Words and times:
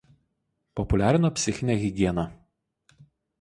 Populiarino 0.75 1.31
psichinę 1.35 1.77
higieną. 1.79 2.27